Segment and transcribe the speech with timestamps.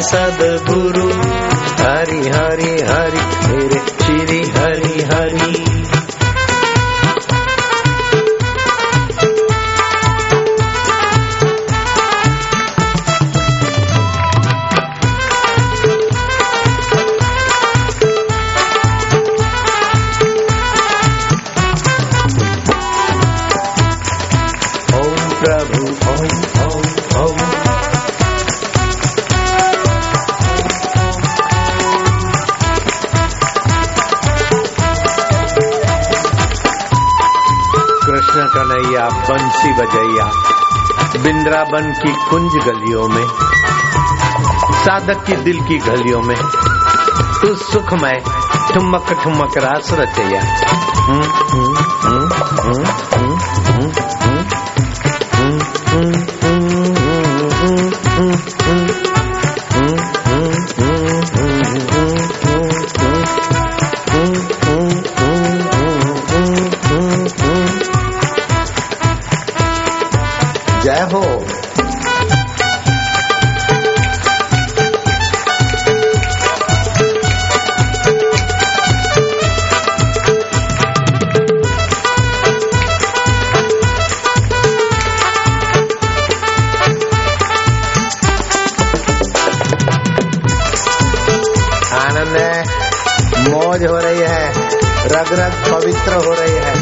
[0.00, 1.06] सदगुरु।
[1.82, 3.97] हरि हरि हरि मेरे
[38.28, 40.24] कृष्ण कन्हैया बंसी बजैया
[41.22, 43.26] बिंद्रावन की कुंज गलियों में
[44.84, 46.36] साधक की दिल की गलियों में
[47.42, 48.20] तू सुखमय
[48.72, 50.42] ठुमक ठुमक रास रचैया।
[51.02, 51.22] हम्म,
[51.52, 52.26] हम्म,
[55.96, 56.37] हम्म,
[96.18, 96.74] हो रही है।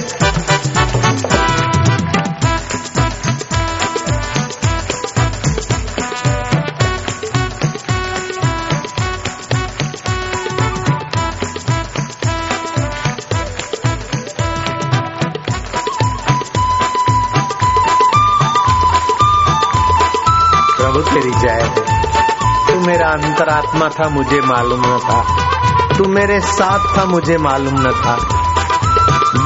[20.76, 21.74] प्रभु तेरी जय
[22.68, 25.20] तू मेरा अंतरात्मा था, मुझे मालूम न था।
[25.98, 28.45] तू मेरे साथ था, मुझे मालूम न था।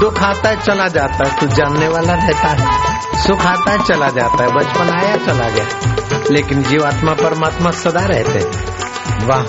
[0.01, 2.91] दुख आता है, चला जाता है। तू जानने वाला रहता है।
[3.27, 5.67] सुख आता है, चला जाता है। बचपन आया, चला गया।
[6.31, 8.39] लेकिन जीवात्मा, परमात्मा सदा रहते।
[9.27, 9.43] वाह,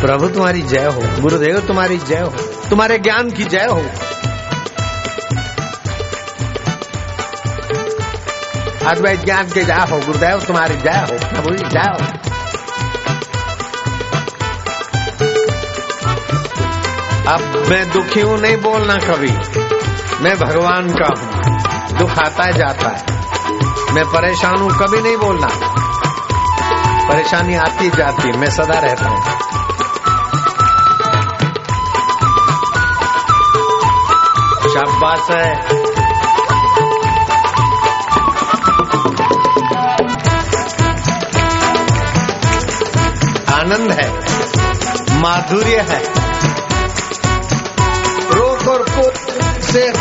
[0.00, 2.28] प्रभु तुम्हारी जय हो। गुरुदेव तुम्हारी जय हो।
[2.70, 3.84] तुम्हारे ज्ञान की जय हो।
[8.90, 12.29] अद्वैत ज्ञान की जय हो। गुरुदेव तुम्हारी जय हो। प्रभु जय हो।
[17.30, 19.30] अब मैं दुखी हूँ, नहीं बोलना कभी।
[20.24, 25.48] मैं भगवान का हूँ दुख आता है जाता है। मैं परेशान हूँ, कभी नहीं बोलना।
[27.08, 29.22] परेशानी आती जाती मैं सदा रहता हूँ।
[34.68, 35.54] शाबाश है।
[43.60, 44.08] आनंद है,
[45.20, 46.20] माधुर्य है।
[49.72, 49.92] से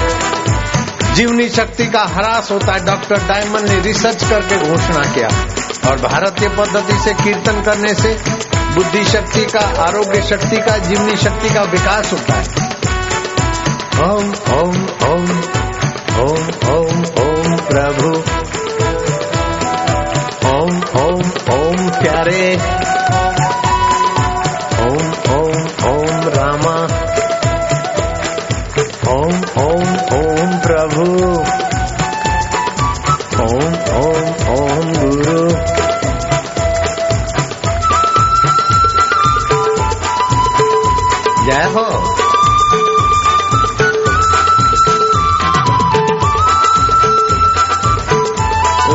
[1.15, 5.27] जीवनी शक्ति का ह्रास होता है। डॉक्टर डायमंड ने रिसर्च करके घोषणा किया।
[5.89, 8.17] और भारतीय पद्धति से कीर्तन करने से
[8.75, 12.47] बुद्धि शक्ति का, आरोग्य शक्ति का, जीवनी शक्ति का विकास होता है।
[14.03, 14.75] ओम ओम
[15.09, 15.29] ओम
[16.19, 18.09] ओम ओम ओम प्रभु।
[20.49, 21.19] ओम ओम
[21.59, 22.59] ओम प्यारे।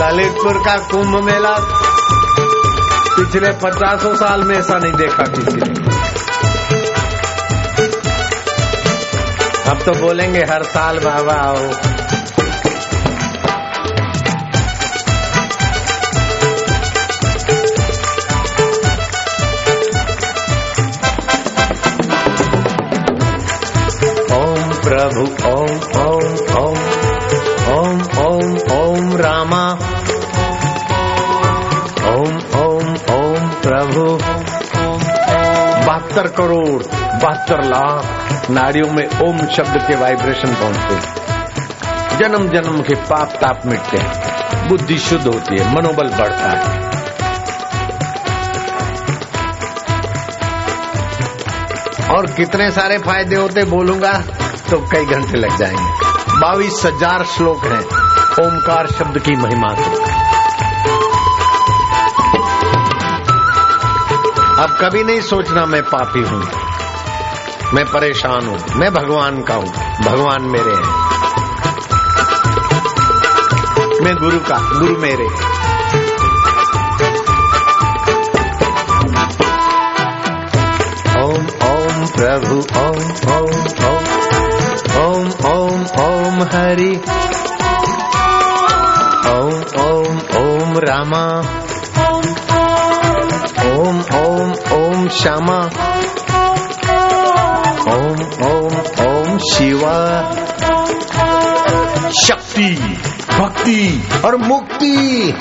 [0.04, 1.56] ललितपुर का कुंभ मेला।
[3.16, 5.80] पिछले पचासों साल में ऐसा नहीं देखा किसी ने।
[9.70, 11.93] अब तो बोलेंगे हर साल बाबा आओ।
[36.36, 36.82] करोड़,
[37.22, 41.24] बहत्तर लाख नाड़ियों में ओम शब्द के वाइब्रेशन पहुँचते
[42.16, 46.84] जन्म जन्म के पाप ताप मिटते हैं। बुद्धि शुद्ध होती है, मनोबल बढ़ता है।
[52.08, 54.12] और कितने सारे फ़ायदे होते बोलूँगा
[54.70, 55.90] तो कई घंटे लग जाएँगे।
[56.38, 57.82] बाईस हज़ार श्लोक हैं।
[58.44, 60.33] ओमकार शब्द की महिमा के
[64.58, 66.42] अब कभी नहीं सोचना मैं पापी हूँ।
[67.74, 69.66] मैं परेशान हूँ। मैं भगवान का हूँ।
[70.04, 71.14] भगवान मेरे हैं।
[74.04, 75.24] मैं गुरु का, गुरु मेरे
[81.24, 84.04] ओम ओम प्रभु, ओम ओम ओम।
[85.04, 87.00] ओम ओम ओम हरि।
[89.30, 91.42] ओम ओम ओम रामा।
[95.22, 95.58] श्यामा।
[97.94, 98.18] ओम
[98.50, 98.76] ओम
[99.06, 100.32] ओम शिवा।
[102.26, 102.70] शक्ति
[103.38, 105.34] भक्ति और मुक्ति।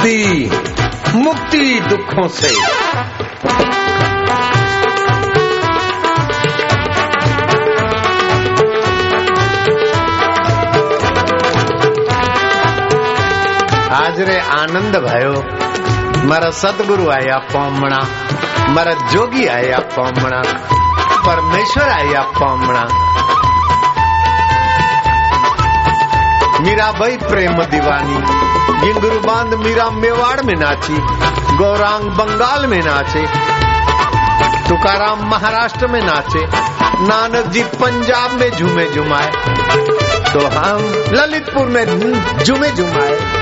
[0.00, 0.18] भक्ति
[1.16, 2.50] मुक्ति दुखों से
[13.96, 15.34] આજ રે આનંદ ભયો
[16.30, 18.04] મારા સદગુરુ આયા પામણા
[18.74, 20.44] મારા જોગી આયા પામણા
[21.26, 22.88] પરમેશ્વર આયા પામણા
[26.61, 28.17] मीराबाई प्रेम दीवानी।
[28.81, 30.97] गिंगरू बाँध मीरा मेवाड़ में नाची,
[31.57, 33.25] गौरांग बंगाल में नाचे,
[34.69, 36.45] तुकाराम महाराष्ट्र में नाचे,
[37.03, 39.31] नानक जी पंजाब में झूमे झुमाए
[40.33, 40.79] तो हम
[41.13, 41.85] ललितपुर में
[42.43, 43.40] झूमे झुमाए।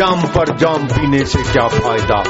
[0.09, 2.23] जाम पर जाम पीने से क्या फ़ायदा?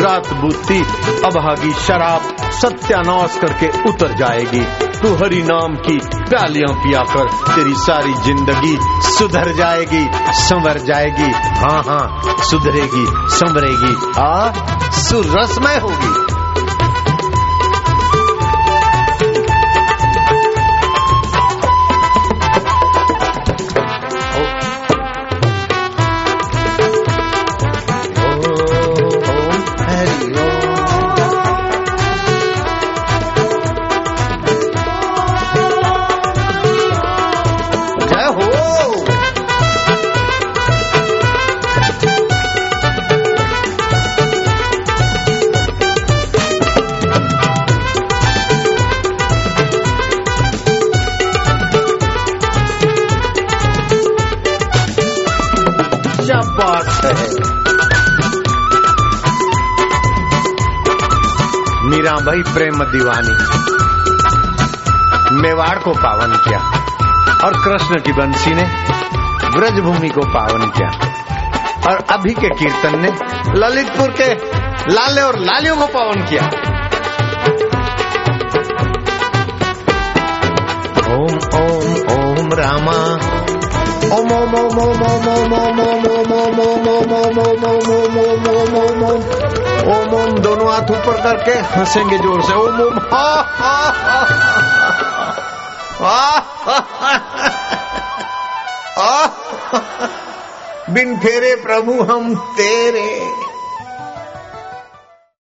[0.00, 0.80] रात बुद्धि
[1.24, 4.64] अभागी शराब, सत्यानाश करके उतर जाएगी।
[4.98, 8.78] तू हरी नाम की प्यालियाँ पिया कर तेरी सारी ज़िंदगी
[9.10, 13.06] सुधर जाएगी, संवर जाएगी। हाँ हाँ सुधरेगी,
[13.36, 14.52] संवरेगी। आ,
[14.90, 16.37] सुरसमय होगी।
[62.28, 63.34] मीराबाई प्रेम दीवानी
[65.42, 66.58] मेवाड़ को पावन किया
[67.44, 68.64] और कृष्ण की बंसी ने
[69.54, 70.88] ब्रजभूमि को पावन किया
[71.90, 73.12] और अभी के कीर्तन ने
[73.60, 74.28] ललितपुर के
[74.92, 76.44] लाले और लालियों को पावन किया
[81.14, 82.98] ओम ओम ओम रामा
[84.12, 89.02] ओम ओम ओम ओम ओम ओम ओम ओम ओम ओम ओम ओम ओम ओम ओम
[89.04, 93.26] ओम ओम ओम दोनों हाथ ऊपर करके हंसेंगे ज़ोर से ओम ओम हा
[93.58, 93.74] हा
[98.98, 99.12] हा
[100.90, 103.08] बिन फेरे प्रभु हम तेरे